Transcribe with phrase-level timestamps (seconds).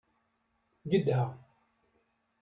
[0.85, 1.39] Gedha.